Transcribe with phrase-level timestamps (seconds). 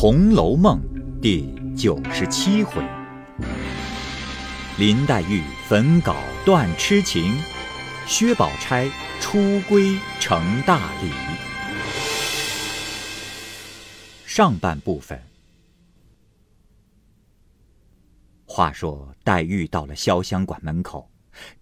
[0.00, 0.80] 红楼梦》
[1.20, 2.80] 第九十七回：
[4.78, 7.36] 林黛玉焚稿断痴情，
[8.06, 8.88] 薛宝钗
[9.20, 11.10] 出闺成大礼。
[14.24, 15.20] 上半部分。
[18.46, 21.10] 话说黛玉到了潇湘馆门口，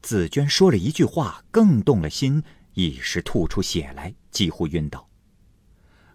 [0.02, 2.42] 紫娟说了一句话，更动了心，
[2.74, 5.08] 一时吐出血来，几乎晕倒。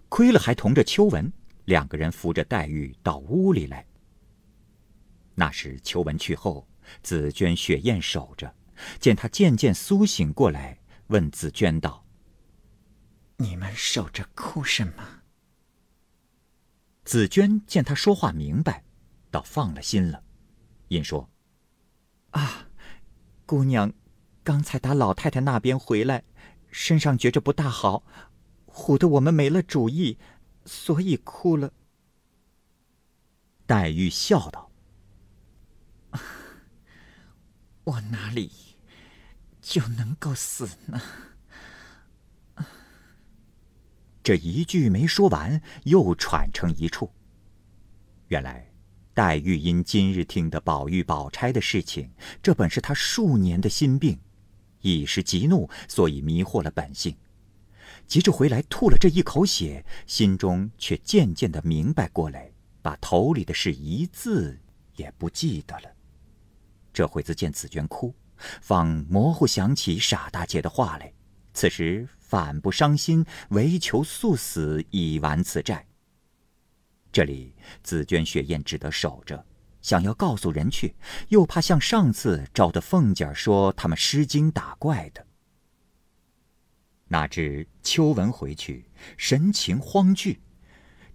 [0.07, 1.33] 亏了还同着秋纹。
[1.71, 3.87] 两个人扶着黛玉到屋里来。
[5.35, 6.67] 那时秋文去后，
[7.01, 8.53] 紫娟、雪雁守着，
[8.99, 12.05] 见她渐渐苏醒过来，问紫娟道
[13.39, 15.21] ：“你们守着哭什么？”
[17.05, 18.83] 紫娟见她说话明白，
[19.31, 20.25] 倒放了心了，
[20.89, 21.29] 因说
[22.31, 22.67] ：“啊，
[23.45, 23.93] 姑娘，
[24.43, 26.25] 刚才打老太太那边回来，
[26.69, 28.03] 身上觉着不大好，
[28.67, 30.17] 唬得我们没了主意。”
[30.65, 31.71] 所以哭了。
[33.65, 34.71] 黛玉笑道
[37.85, 38.51] ：“我哪里
[39.61, 41.01] 就能够死呢？”
[44.23, 47.11] 这一句没说完，又喘成一处。
[48.27, 48.71] 原来，
[49.13, 52.11] 黛玉因今日听得宝玉、宝钗的事情，
[52.43, 54.19] 这本是她数年的心病，
[54.81, 57.15] 一时急怒，所以迷惑了本性。
[58.11, 64.59] 急着回来吐了这一口血，心中却渐渐的明白过来，把头里的事一字
[64.97, 65.89] 也不记得了。
[66.91, 68.13] 这会子见紫娟哭，
[68.59, 71.13] 方模糊想起傻大姐的话来，
[71.53, 75.87] 此时反不伤心，唯求速死以完此债。
[77.13, 79.45] 这里紫娟、雪雁只得守着，
[79.81, 80.93] 想要告诉人去，
[81.29, 85.25] 又怕像上次招的凤姐儿说他们失惊打怪的。
[87.11, 90.39] 哪知秋文回去，神情慌惧，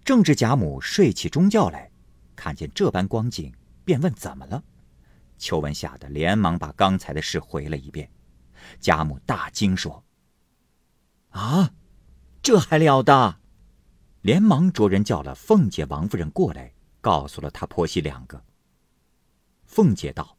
[0.04, 1.90] 正值贾母睡起中觉来，
[2.36, 3.50] 看见这般光景，
[3.82, 4.62] 便问怎么了。
[5.38, 8.10] 秋文吓得连忙把刚才的事回了一遍。
[8.78, 10.04] 贾母大惊说
[11.32, 11.72] ：“啊，
[12.42, 13.40] 这还了得！”
[14.20, 18.44] 连忙着人叫了凤姐、王夫人过来，告诉了她婆媳两个。
[19.64, 20.36] 凤姐道：“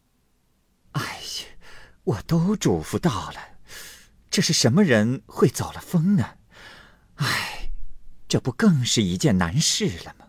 [0.93, 1.57] 哎呀，
[2.03, 3.39] 我都嘱咐到了。”
[4.37, 6.37] 这是什么人会走了风呢？
[7.15, 7.71] 唉，
[8.27, 10.27] 这不更是一件难事了吗？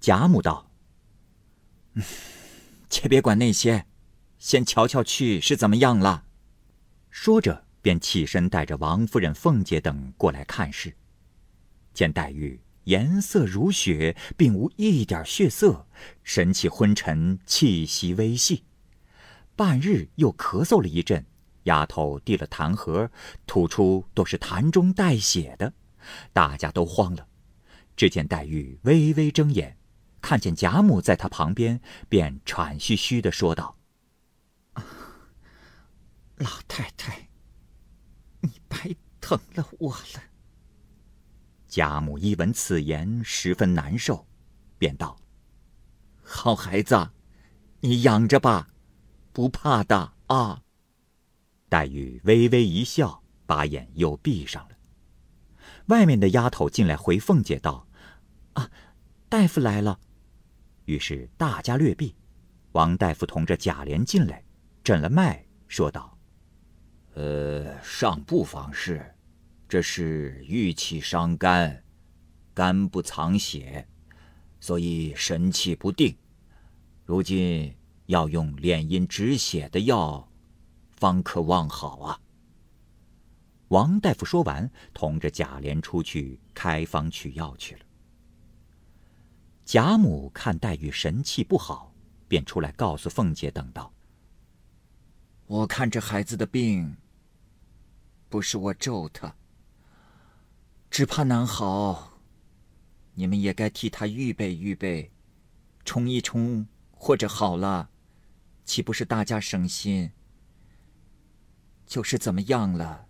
[0.00, 0.70] 贾母道：“，
[2.88, 3.84] 且别管那些，
[4.38, 6.24] 先瞧瞧去是怎么样了。”
[7.12, 10.96] 说着，便起身带着王夫人、凤姐等过来看事。
[11.92, 15.86] 见黛玉颜色如雪，并无一点血色，
[16.22, 18.64] 神气昏沉，气息微细。
[19.54, 21.26] 半日又咳嗽了一阵。
[21.64, 23.10] 丫头递了痰盒，
[23.46, 25.72] 吐出都是痰中带血的，
[26.32, 27.28] 大家都慌了。
[27.96, 29.76] 只见黛玉微微睁眼，
[30.20, 33.76] 看见贾母在她旁边，便喘吁吁的说道
[36.36, 37.28] ：“老太太，
[38.40, 40.22] 你白疼了我了。”
[41.68, 44.26] 贾母一闻此言，十分难受，
[44.76, 45.16] 便道
[46.22, 47.10] ：“好孩子，
[47.80, 48.68] 你养着吧，
[49.32, 50.62] 不怕的啊。”
[51.68, 54.76] 黛玉微微一笑，把眼又闭上了。
[55.86, 57.86] 外面的丫头进来回凤姐道
[58.54, 58.70] ：“啊，
[59.28, 59.98] 大夫来了。”
[60.86, 62.14] 于是大家略避。
[62.72, 64.44] 王大夫同着贾琏进来，
[64.82, 66.18] 诊了脉，说道
[67.14, 69.14] ：“呃，尚不妨事，
[69.68, 71.84] 这是郁气伤肝，
[72.52, 73.86] 肝不藏血，
[74.60, 76.16] 所以神气不定。
[77.04, 77.74] 如今
[78.06, 80.28] 要用敛阴止血的药。”
[81.04, 82.18] 方可望好啊！
[83.68, 87.82] 王大夫说完，同着贾琏出去开方取药去了。
[89.66, 91.94] 贾母看黛玉神气不好，
[92.26, 93.92] 便出来告诉凤姐等道
[95.44, 96.96] ：“我看这孩子的病，
[98.30, 99.36] 不是我咒他，
[100.90, 102.18] 只怕难好。
[103.12, 105.12] 你们也该替他预备预备，
[105.84, 107.90] 冲一冲，或者好了，
[108.64, 110.10] 岂不是大家省心？”
[111.86, 113.06] 就是怎么样了，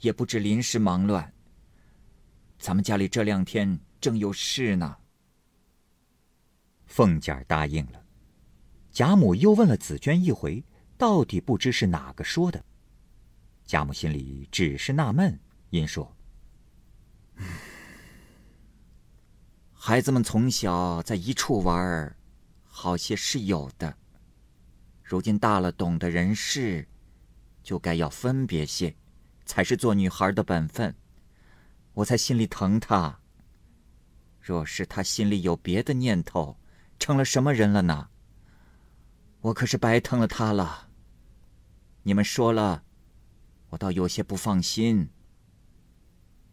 [0.00, 1.32] 也不知临时忙乱。
[2.58, 4.96] 咱们家里这两天正有事呢。
[6.86, 8.04] 凤姐答应了，
[8.90, 10.64] 贾母又问了紫娟一回，
[10.96, 12.64] 到底不知是哪个说的。
[13.64, 15.38] 贾母心里只是纳闷，
[15.70, 16.16] 因说
[19.72, 22.16] ：“孩子们从小在一处玩，
[22.64, 23.96] 好些是有的。
[25.02, 26.88] 如今大了，懂得人事。”
[27.68, 28.96] 就该要分别些，
[29.44, 30.96] 才是做女孩的本分。
[31.92, 33.20] 我才心里疼她。
[34.40, 36.58] 若是她心里有别的念头，
[36.98, 38.08] 成了什么人了呢？
[39.42, 40.88] 我可是白疼了她了。
[42.04, 42.84] 你们说了，
[43.68, 45.10] 我倒有些不放心。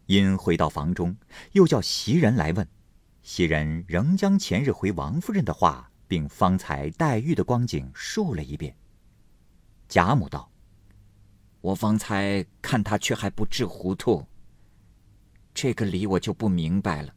[0.08, 1.16] 因回到房中，
[1.54, 2.68] 又叫袭人来问，
[3.24, 8.76] 袭人仍将前日回王夫人的话，并方才黛玉的光景述了一遍。
[9.88, 10.52] 贾母道
[11.66, 14.24] ：“我方才看他却还不至糊涂。
[15.52, 17.16] 这个理我就不明白了。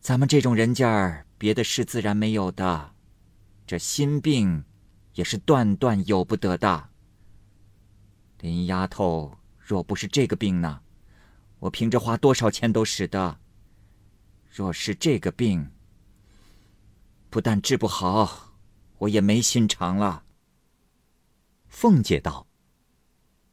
[0.00, 2.94] 咱们这种人家儿，别的事自然没有的，
[3.66, 4.64] 这心病
[5.12, 6.88] 也是断断有不得的。
[8.40, 10.80] 林丫头若不是这个病呢，
[11.58, 13.38] 我凭着花多少钱都使得。
[14.50, 15.70] 若是这个病，
[17.28, 18.54] 不但治不好，
[18.96, 20.24] 我也没心肠了。”
[21.68, 22.46] 凤姐道：“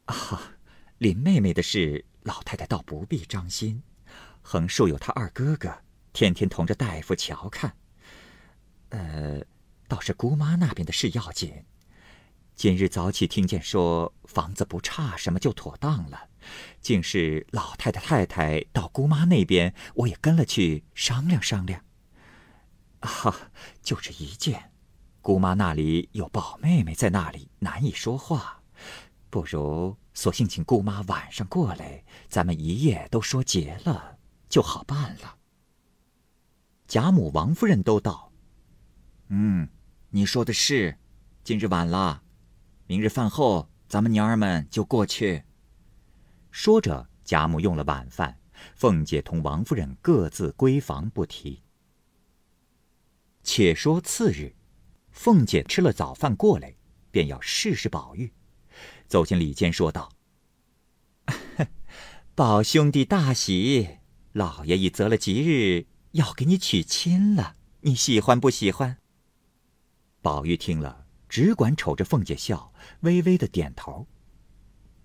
[0.05, 0.53] 啊，
[0.99, 3.81] 林妹妹的事，老太太倒不必张心。
[4.41, 5.81] 横竖有她二哥哥，
[6.13, 7.75] 天天同着大夫瞧看。
[8.89, 9.41] 呃，
[9.87, 11.65] 倒是姑妈那边的事要紧。
[12.55, 16.29] 今日早起听见说房子不差什么，就妥当了。
[16.79, 21.83] 竟是老太太太太到姑妈那边，我也跟了去商量商量。
[22.99, 23.51] 啊，
[23.81, 24.71] 就这一件。”
[25.21, 28.61] 姑妈那里有宝妹妹在那里，难以说话，
[29.35, 34.17] 不如索性请姑妈晚上过来，咱们一夜都说结了，
[34.47, 35.39] 就好办了。
[36.87, 38.31] 贾母、王夫人都道
[39.27, 39.67] ：“嗯，
[40.09, 40.97] 你说的是，
[41.43, 42.23] 今日晚了，
[42.87, 45.43] 明日饭后咱们娘儿们就过去。”
[46.49, 48.39] 说着，贾母用了晚饭，
[48.73, 51.61] 凤姐同王夫人各自归房，不提。
[53.43, 54.55] 且说次日。
[55.11, 56.73] 凤姐吃了早饭过来，
[57.11, 58.31] 便要试试宝玉。
[59.07, 60.11] 走进里间，说道
[62.35, 63.99] ：“宝兄弟大喜，
[64.33, 68.97] 老爷已择了吉日要给你娶亲了，你喜欢不喜欢？”
[70.21, 74.07] 宝玉听了，只管瞅着凤姐笑，微微的点头。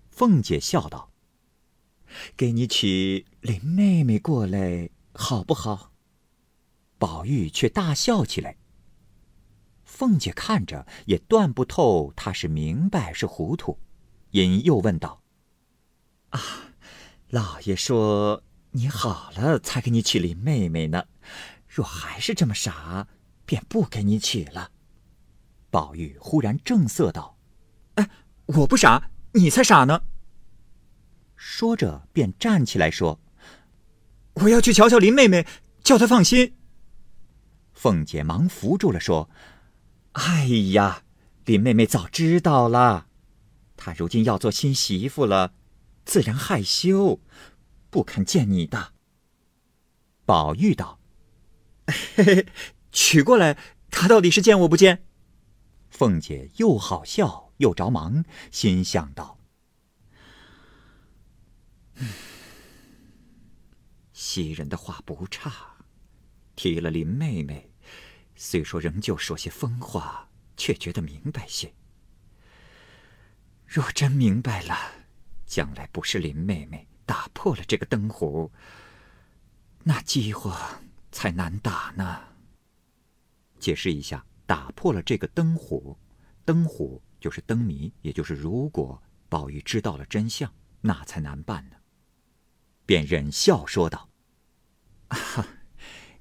[0.09, 1.11] 凤姐笑道
[2.35, 5.91] ：“给你娶林妹妹过来，好不好？”
[6.97, 8.57] 宝玉却大笑起来。
[9.83, 13.77] 凤姐看着也断不透，他是明白是糊涂，
[14.31, 15.21] 因又问道
[16.31, 16.41] ：“啊，
[17.29, 21.05] 老爷说你好了才给你娶林妹妹呢，
[21.67, 23.07] 若还是这么傻，
[23.45, 24.71] 便不给你娶了。”
[25.69, 27.37] 宝玉忽然正色道
[27.95, 28.09] ：“哎，
[28.45, 30.01] 我不傻，你才傻呢。”
[31.35, 33.19] 说着便站起来说
[34.35, 35.45] ：“我要去瞧瞧林妹妹，
[35.83, 36.55] 叫她放心。”
[37.73, 39.29] 凤姐忙扶住了，说。
[40.13, 41.03] 哎呀，
[41.45, 43.07] 林妹妹早知道了，
[43.83, 45.55] 她如今要做新媳妇了，
[46.05, 47.19] 自然害羞，
[47.89, 48.93] 不肯见你的。
[50.23, 50.99] 宝玉道
[52.15, 52.45] ：“嘿嘿，
[52.91, 53.57] 娶过来，
[53.89, 55.03] 她到底是见我不见？”
[55.89, 59.39] 凤姐又好笑又着忙，心想道
[64.13, 65.51] ：“袭人的话不差，
[66.55, 67.71] 提了林妹妹。”
[68.37, 71.73] 虽说仍旧说些疯话，却觉得明白些。
[73.73, 74.75] 若真明白了，
[75.45, 78.51] 将来不是林妹妹打破了这个灯壶，
[79.81, 82.21] 那饥荒才难打呢。
[83.61, 85.97] 解释一下，打破了这个灯壶，
[86.43, 91.77] 灯壶就是灯谜，也就是如果宝玉知道了真相，那才难办呢。
[92.85, 94.09] 便忍笑说道
[95.07, 95.47] ：“哈。”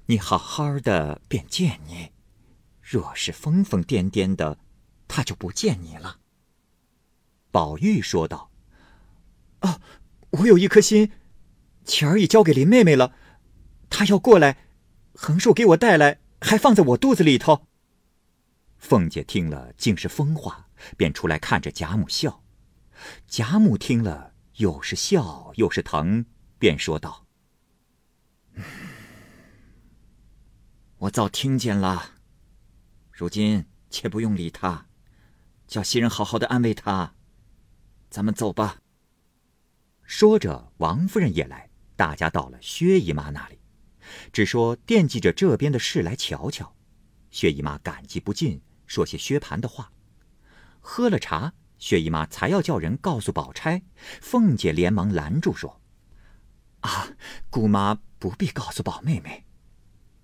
[0.07, 2.12] 你好好的便见你，
[2.80, 4.57] 若是疯疯癫癫的，
[5.09, 6.20] 他就不见你了。
[7.50, 8.50] 宝玉说道
[9.62, 9.80] ：“哦，
[10.30, 11.12] 我有一颗心，
[11.85, 13.14] 钱儿已交给林妹妹了，
[13.88, 14.59] 她要过来，
[15.14, 17.66] 横竖给我带来，还放在我肚子里头。”
[18.78, 22.42] 凤姐听了竟是疯话，便出来看着贾母笑。
[23.26, 26.25] 贾母听了又是笑又是疼，
[26.59, 27.26] 便说道。
[30.99, 32.12] 我早听见了，
[33.11, 34.87] 如今且不用理他，
[35.66, 37.14] 叫袭人好好的安慰他。
[38.11, 38.81] 咱们走吧。
[40.02, 43.61] 说着，王夫人也来，大家到了薛姨妈那里，
[44.33, 46.75] 只说惦记着这边的事来瞧瞧。
[47.31, 49.93] 薛姨妈感激不尽，说些薛蟠的话。
[50.81, 53.83] 喝了茶，薛姨妈才要叫人告诉宝钗，
[54.21, 55.81] 凤姐连忙拦住说
[56.81, 57.09] ：“啊，
[57.49, 59.47] 姑妈不必告诉宝妹妹。”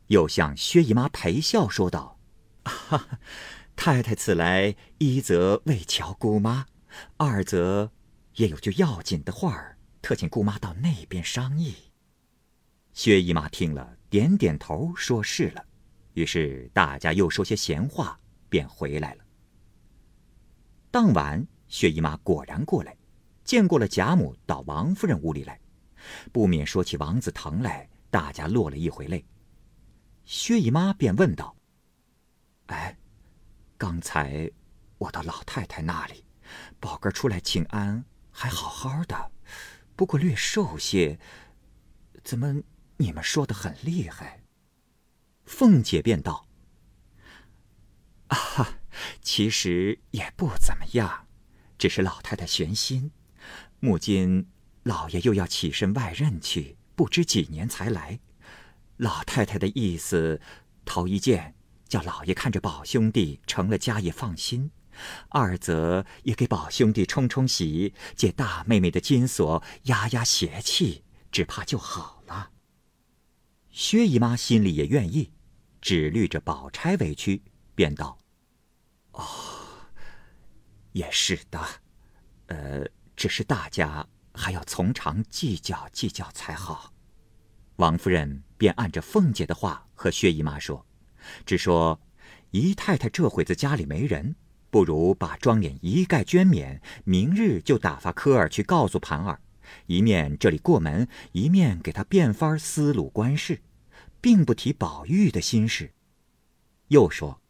[0.09, 2.19] 又向薛姨妈陪笑说道
[2.65, 3.21] ：“哈，
[3.77, 6.67] 太太此来，一则为瞧姑妈，
[7.17, 7.91] 二则
[8.35, 11.75] 也有句要紧的话儿，特请姑妈到那边商议。”
[12.93, 15.65] 薛姨妈听了，点点头说是了。
[16.15, 19.25] 于是大家又说些闲话，便回来了。
[20.91, 22.97] 当晚，薛姨妈果然过来，
[23.45, 25.61] 见过了贾母，到王夫人屋里来，
[26.33, 29.23] 不免说起王子腾来，大家落了一回泪。
[30.25, 31.55] 薛姨妈便问道
[32.67, 32.97] ：“哎，
[33.77, 34.51] 刚才
[34.99, 36.25] 我到老太太那里，
[36.87, 39.33] 宝哥出来请安，还好好的，
[39.97, 41.19] 不过略瘦些，
[42.23, 42.63] 怎么
[42.99, 44.45] 你们说的很厉害？”
[45.45, 46.47] 凤姐便道
[48.31, 48.79] ：“啊，
[49.21, 51.27] 其实也不怎么样，
[51.77, 53.11] 只是老太太悬心。
[53.81, 54.49] 母今
[54.85, 58.21] 老爷又要起身外任去，不知几年才来。
[58.99, 60.41] 老太太的意思，
[60.85, 61.57] 头一件
[61.89, 64.71] 叫老爷看着宝兄弟成了家也放心；
[65.29, 72.51] 二则也给宝兄弟冲冲喜，借大妹妹的金锁压压邪气，只怕就好了。”
[73.71, 75.33] 薛姨妈心里也愿意。
[75.83, 77.43] 只虑着宝钗委屈，
[77.77, 78.19] 便道
[79.13, 79.23] ：“哦，
[80.91, 81.61] 也是的，
[82.47, 82.85] 呃，
[83.15, 86.93] 只是大家还要从长计较计较才好。”
[87.77, 90.85] 王夫人便按着凤姐的话和薛姨妈说
[91.47, 92.01] ：“只说
[92.51, 94.35] 姨太太这会子家里没人，
[94.71, 99.41] 不如把妆奁一概捐免，明日就打发科儿去告诉盘儿，
[99.87, 103.63] 一面这里过门，一面给他变法思路官事。”
[104.19, 105.93] 并不提宝玉的心事，
[106.89, 107.41] 又说：“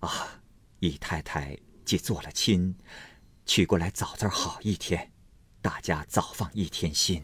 [0.00, 0.42] 啊，
[0.80, 2.74] 姨太太既做了亲，
[3.46, 5.12] 娶过来早字好一天，
[5.60, 7.22] 大家早放一天心。”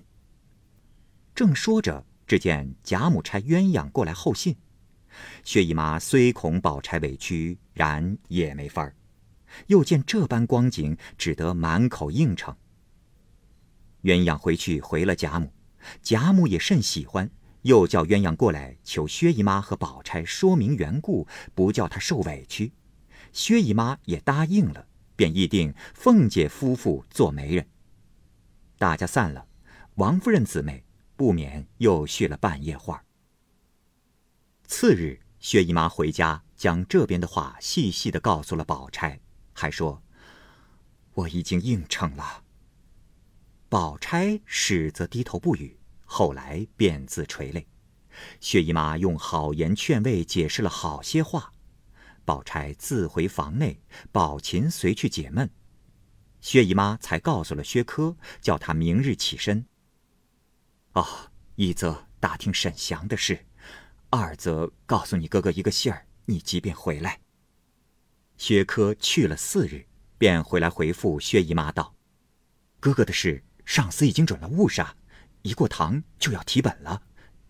[1.34, 4.56] 正说着，只见贾母差鸳鸯过来候信。
[5.42, 8.94] 薛姨妈虽恐宝钗委屈，然也没法儿。
[9.66, 12.56] 又见这般光景，只得满口应承。
[14.02, 15.52] 鸳鸯回去回了贾母，
[16.02, 17.30] 贾母也甚喜欢。
[17.62, 22.72] 又叫鸳鸯过来求薛姨妈和宝钗说明缘故，不叫她受委屈。
[23.32, 24.86] 薛姨妈也答应了，
[25.16, 27.66] 便议定凤姐夫妇做媒人。
[28.78, 29.46] 大家散了，
[29.96, 30.84] 王夫人姊妹
[31.16, 33.04] 不免又续了半夜话。
[34.64, 39.20] 次日，薛姨妈回家，将这边的话细细的告诉了宝钗，
[39.58, 40.00] 还说
[41.14, 42.44] ：“我已经应承了。”
[43.68, 45.76] 宝钗始则低头不语。
[46.10, 47.66] 后来便自垂泪，
[48.40, 51.52] 薛姨妈用好言劝慰，解释了好些话。
[52.24, 55.50] 宝钗自回房内，宝琴随去解闷。
[56.40, 59.66] 薛姨妈才告诉了薛科，叫他明日起身。
[60.92, 63.44] 哦，一则打听沈祥的事，
[64.08, 67.20] 二则告诉你哥哥一个信儿，你即便回来。
[68.38, 69.84] 薛科去了四日，
[70.16, 71.92] 便回来回复薛姨妈道
[72.78, 74.94] ：“哥哥的事，上司已经准了误杀。”
[75.42, 77.02] 一过堂就要提本了，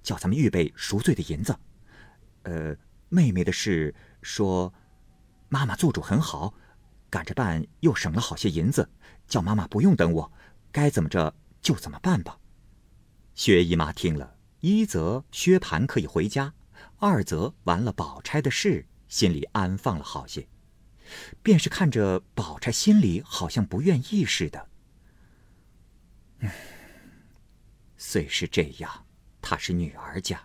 [0.02, 1.54] 叫咱们预备赎罪的银子。
[2.42, 2.74] 呃，
[3.10, 4.72] 妹妹的事说，
[5.50, 6.54] 妈妈做主很好，
[7.10, 8.88] 赶着办又省了好些银子，
[9.26, 10.32] 叫妈妈不用等我，
[10.72, 12.38] 该怎么着就怎么办吧。
[13.34, 16.54] 薛姨妈听了，一则薛蟠可以回家，
[16.96, 20.48] 二则完了宝钗的事，心里安放了好些。
[21.42, 24.68] 便是看着宝钗心里好像不愿意似的。
[26.38, 26.50] 嗯。
[27.96, 29.06] 虽是这样，
[29.42, 30.40] 她是女儿家，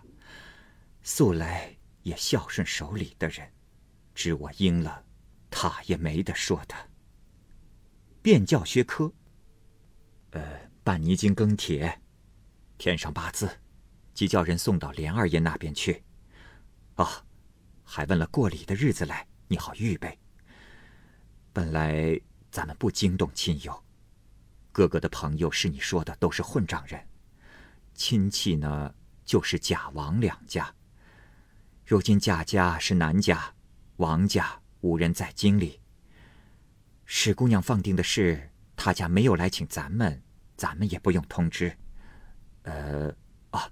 [1.02, 3.48] 素来也孝顺守礼的人，
[4.12, 5.04] 知我应了，
[5.50, 6.74] 她也没得说的。
[8.20, 9.12] 便叫薛科，
[10.30, 10.42] 呃，
[10.82, 12.00] 办泥金更帖，
[12.76, 13.48] 填上八字，
[14.14, 16.02] 即叫人送到莲二爷那边去。
[16.96, 17.24] 啊，
[17.84, 20.18] 还问了过礼的日子来，你好预备。
[21.54, 22.20] 本来
[22.50, 23.84] 咱们不惊动亲友，
[24.72, 27.00] 哥哥的朋友是你说的，都是混账人。
[27.94, 28.92] 亲戚呢，
[29.24, 30.74] 就是贾王两家。
[31.86, 33.54] 如今贾家是南家，
[33.98, 35.80] 王家无人在京里。
[37.04, 40.20] 史姑娘放定的事，他家没有来请咱们，
[40.56, 41.72] 咱们也不用通知。
[42.62, 43.14] 呃，
[43.50, 43.70] 啊，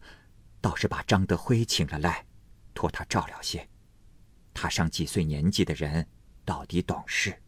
[0.61, 2.25] 倒是把张德辉请了来，
[2.75, 3.69] 托他照料些。
[4.55, 6.07] 他上几岁年纪的人，
[6.45, 7.41] 到底懂事。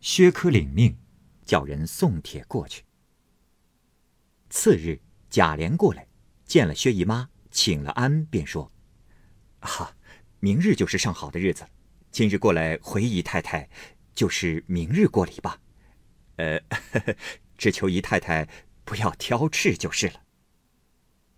[0.00, 0.96] 薛科领命，
[1.44, 2.84] 叫人送帖过去。
[4.50, 5.00] 次日。
[5.30, 6.08] 贾琏过来，
[6.46, 8.72] 见了薛姨妈，请了安，便说
[9.60, 9.94] ：“啊，
[10.40, 11.66] 明日就是上好的日子，
[12.10, 13.68] 今日过来回姨太太，
[14.14, 15.60] 就是明日过礼吧。
[16.36, 17.16] 呃，呵 呵
[17.58, 18.48] 只求姨太太
[18.86, 20.22] 不要挑刺就是了。”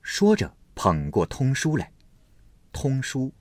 [0.02, 1.92] 说着，捧过通书来。
[2.70, 3.34] 通书，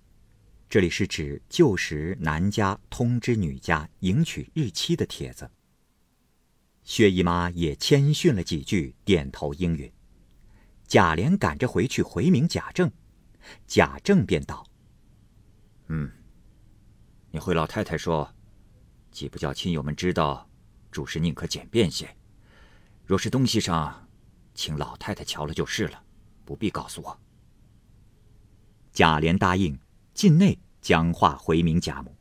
[0.69, 5.49] 这里是指旧时男家通知女家迎娶日期的帖子。
[6.83, 9.91] 薛姨妈也谦逊了几句，点头应允。
[10.85, 12.91] 贾琏赶着回去回明贾政，
[13.65, 14.63] 贾政便道
[15.89, 16.11] ：“嗯，
[17.31, 18.31] 你回老太太说，
[19.09, 20.47] 既不叫亲友们知道，
[20.91, 22.15] 主事宁可简便些。
[23.05, 24.07] 若是东西上，
[24.53, 26.03] 请老太太瞧了就是了，
[26.45, 27.19] 不必告诉我。”
[28.93, 29.79] 贾琏答应，
[30.19, 32.13] 进内将话回明贾母。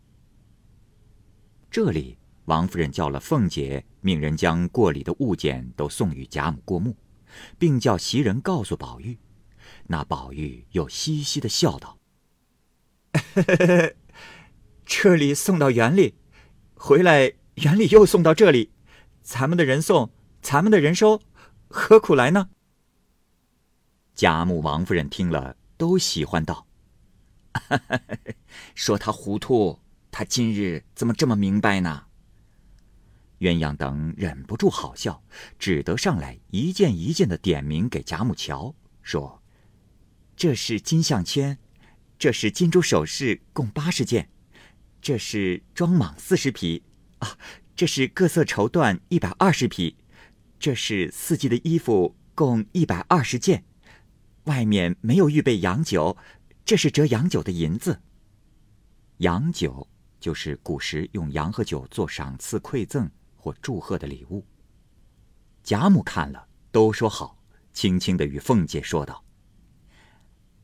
[1.69, 6.97] 这里，王夫人叫了凤姐，命人将过礼的物件都送与贾母过目。
[7.59, 9.19] 并叫袭人告诉宝玉，
[9.89, 11.99] 那宝玉又嘻嘻的笑道
[14.87, 16.15] ：“这里送到园里，
[16.77, 18.71] 回来园里又送到这里，
[19.23, 21.21] 咱们的人送，咱们的人收，
[21.67, 22.51] 何苦来呢？”
[24.15, 26.65] 贾母、王夫人听了，都喜欢道
[28.75, 29.79] ：“说他糊涂，
[30.11, 32.05] 他今日怎么这么明白呢？”
[33.41, 35.23] 鸳鸯等忍不住好笑，
[35.59, 39.41] 只得上来一件一件的点名给贾母瞧，说
[40.37, 41.57] ：“这是金项圈，
[42.19, 44.25] 这是金珠首饰，共八十件；
[45.01, 46.83] 这是装蟒四十匹，
[47.21, 47.39] 啊，
[47.77, 49.95] 这是各色绸缎一百二十匹；
[50.59, 53.63] 这是四季的衣服，共一百二十件。
[54.45, 56.17] 外面没有预备洋酒，
[56.69, 57.99] 这是折洋酒的银子。
[59.17, 59.89] 洋酒
[60.21, 63.11] 就是古时用洋和酒做赏赐馈赠。”
[63.41, 64.45] 或祝贺的礼物。
[65.63, 67.39] 贾母看了，都说好，
[67.73, 69.25] 轻轻的与凤姐说道：“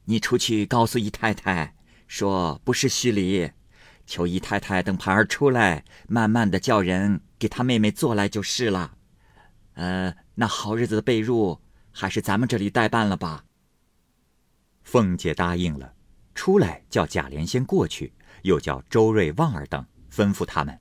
[0.04, 1.76] 你出去告诉姨太太，
[2.08, 3.52] 说不是虚礼，
[4.04, 8.98] 求姨太太等盘儿出来，慢慢的叫人给她妹妹做来就是了。
[9.74, 11.60] 呃，那好日子的被褥，
[11.92, 13.44] 还是咱们这里代办了吧。”
[14.82, 15.93] 凤姐答应了，
[16.34, 18.12] 出来叫贾琏先过去，
[18.42, 20.80] 又叫周瑞、旺儿等吩咐他们：“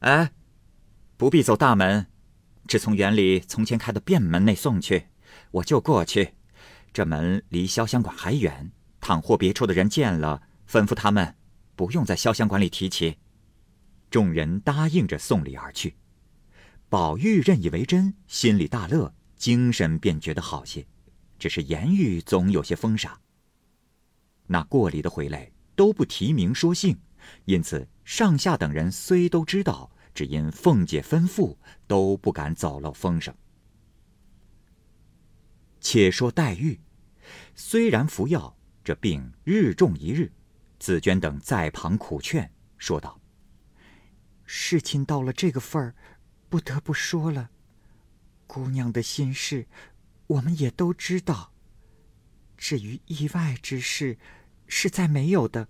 [0.00, 0.32] 哎。”
[1.16, 2.08] 不必走大门，
[2.66, 5.06] 只从园里从前开的便门内送去，
[5.52, 6.34] 我就过去。
[6.92, 11.36] 这门离潇湘馆还远，倘或别处的人见了，吩咐他们
[11.76, 13.18] 不用在潇湘馆里提起。
[14.10, 15.94] 众人答应着送礼而去。
[16.88, 20.84] 宝玉认以为真，心里大乐，精神便觉得好些。
[21.38, 23.20] 只是言语总有些风傻。
[24.46, 26.98] 那过礼的回来都不提名说姓，
[27.44, 29.90] 因此上下等人虽都知道。
[30.14, 31.56] 只因凤姐吩咐，
[31.88, 33.34] 都不敢走漏风声。
[35.80, 36.80] 且说黛玉，
[37.56, 40.30] 虽然服药，这病日重一日。
[40.78, 43.20] 紫娟等在旁苦劝，说道
[44.46, 45.96] ：“事情到了这个份儿，
[46.48, 47.50] 不得不说了。
[48.46, 49.66] 姑娘的心事，
[50.28, 51.53] 我们也都知道。
[52.64, 54.16] 至于意外之事，
[54.66, 55.68] 实在没有的。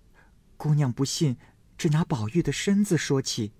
[0.55, 1.35] 姑娘不信，
[1.77, 3.51] 只拿宝玉的身子说起。”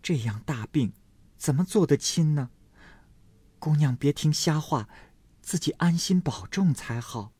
[0.00, 0.92] 这样大病，
[1.36, 2.50] 怎么做得亲呢？
[3.58, 4.88] 姑娘别听瞎话，
[5.42, 7.32] 自己安心保重才好。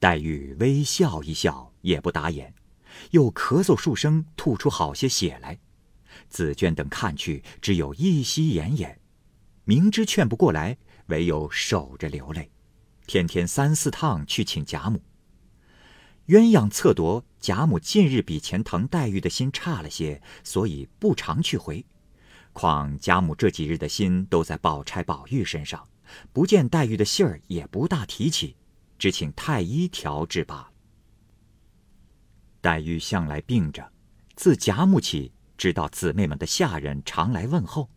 [0.00, 2.54] 黛玉微笑一笑，也不打眼，
[3.10, 5.60] 又咳嗽数声，吐出好些血来。
[6.30, 8.96] 紫娟等看去，只有一息奄奄，
[9.64, 10.78] 明知劝不过来，
[11.08, 12.50] 唯有守着流泪，
[13.06, 15.02] 天天三四趟去请贾母。
[16.28, 21.84] 鸳鸯测夺贾母近日比前疼黛玉的心差了些，所以不常去回。
[22.52, 25.88] 况贾母这几日的心都在宝钗、宝玉身上，
[26.32, 28.56] 不见黛玉的信儿，也不大提起，
[28.98, 30.68] 只请太医调治罢了。
[32.60, 33.90] 黛玉向来病着，
[34.36, 37.90] 自贾母起，知道姊妹们的下人常来问候。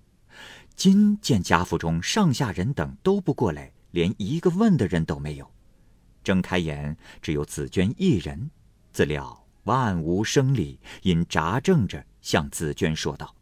[0.76, 5.50] 今见贾府中上下人等都不过来，连一个问的人都没有。
[6.22, 8.52] 睁开眼，只有紫娟一人，
[8.92, 13.34] 自料万无生理，因扎正着向紫娟说道：“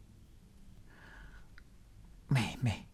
[2.28, 2.86] 妹妹，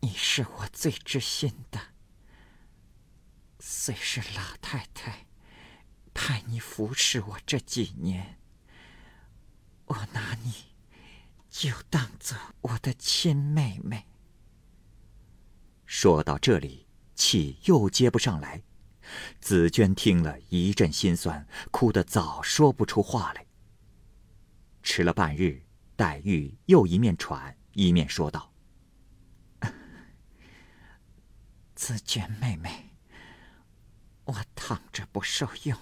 [0.00, 1.80] 你是我最知心的。
[3.58, 5.26] 虽是老太太
[6.12, 8.38] 派你服侍我这几年，
[9.86, 10.52] 我拿你
[11.48, 14.06] 就当做我的亲妹妹。”
[15.96, 16.88] 说到这里。
[17.14, 18.60] 气又接不上来，
[19.40, 23.46] 紫娟听了一阵心酸，哭得早说不出话来。
[24.82, 25.62] 迟了半日，
[25.94, 28.52] 黛玉又一面喘一面说道
[31.76, 32.90] ：“紫娟妹妹，
[34.24, 35.78] 我躺着不受用，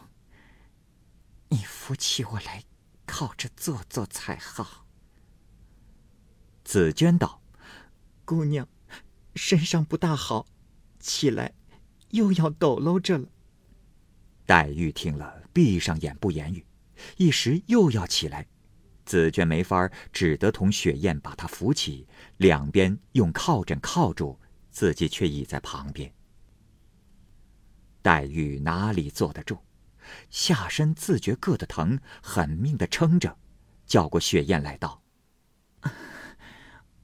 [1.48, 2.62] 你扶起我来，
[3.06, 4.86] 靠着坐坐才好。”
[6.62, 7.40] 紫娟道
[8.26, 8.68] ：“姑娘，
[9.34, 10.46] 身上不大好。”
[11.00, 11.52] 起来，
[12.10, 13.28] 又要抖搂着了。
[14.46, 16.64] 黛玉听了，闭上眼不言语，
[17.16, 18.46] 一时又要起来。
[19.04, 24.38] 紫鹃没法只得同雪雁把她扶起，两边用靠枕靠住，
[24.70, 26.12] 自己却倚在旁边。
[28.00, 29.58] 黛黛玉哪里坐得住，
[30.30, 33.36] 下身自觉硌得疼，狠命的撑着，
[33.86, 35.02] 叫过雪雁来道：“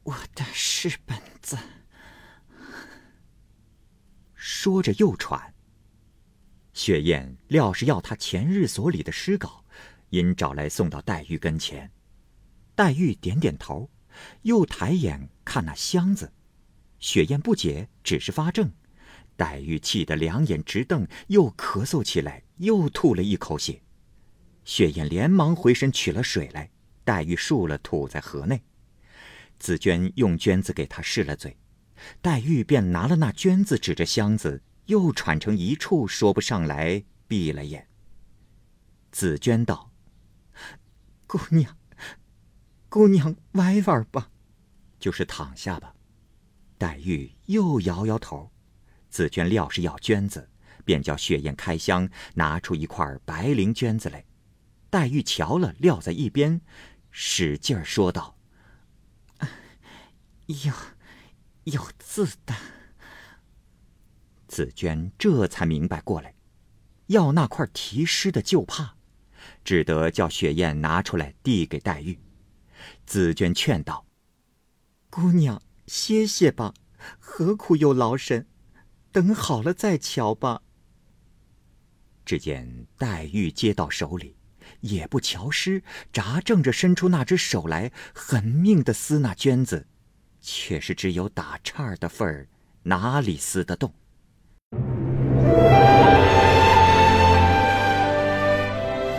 [0.04, 1.56] 我的是本子。”
[4.50, 5.52] 说着又喘。
[6.72, 9.62] 雪雁料是要他前日所里的诗稿，
[10.08, 11.90] 因找来送到黛玉跟前。
[12.74, 13.90] 黛玉点点头，
[14.42, 16.32] 又抬眼看那箱子。
[16.98, 18.72] 雪雁不解，只是发怔。
[19.36, 23.82] 黛玉气得两眼直瞪，又咳嗽起来，又吐了一口血。
[24.64, 26.70] 雪雁连忙回身取了水来，
[27.04, 28.62] 黛玉漱了，吐在河内。
[29.58, 31.54] 紫娟用绢子给她拭了嘴，
[32.20, 34.62] 黛玉便拿了那绢子，指着箱子。
[34.86, 37.86] 又喘成一处，说不上来，闭了眼。
[39.12, 39.92] 紫娟道
[41.28, 41.76] ：“姑娘，
[42.88, 44.30] 姑娘歪歪吧，
[44.98, 45.94] 就是躺下吧。”
[46.78, 48.50] 黛玉又摇摇头。
[49.10, 50.48] 紫娟料是要绢子，
[50.86, 54.24] 便叫雪雁开箱，拿出一块白绫绢子来。
[54.88, 56.62] 黛玉瞧了，撂在一边，
[57.10, 58.38] 使劲儿说道
[59.36, 59.48] ：“哎
[60.64, 60.96] 呀，
[61.72, 62.54] 有字的。”
[64.48, 66.34] 紫娟这才明白过来，
[67.08, 68.94] 要那块题诗的旧帕，
[69.62, 72.18] 只得叫雪雁拿出来递给黛玉。
[73.04, 74.06] 紫娟劝道
[75.10, 76.72] ：“姑娘歇歇吧，
[77.18, 78.46] 何苦又劳神？
[79.12, 80.62] 等好了再瞧吧。”
[82.24, 84.36] 只见黛玉接到手里，
[84.80, 89.86] 也不瞧诗，扎正着伸出那只手来，狠命的撕那绢子，
[90.40, 92.46] 却是只有打岔的份儿，
[92.82, 93.92] 哪里撕得动？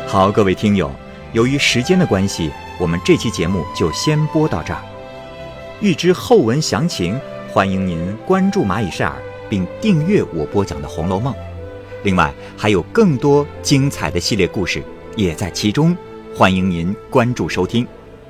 [0.07, 0.91] 好，各位听友，
[1.33, 4.83] 由于时间的关系，我们这期节目就先播到这儿。
[5.81, 7.19] 欲知后文详情，
[7.53, 9.15] 欢迎您关注蚂蚁晒尔，
[9.49, 11.33] 并订阅我播讲的《红楼梦》。
[12.03, 14.81] 另外，还有更多精彩的系列故事
[15.15, 15.95] 也在其中，
[16.35, 17.87] 欢迎您关注收听。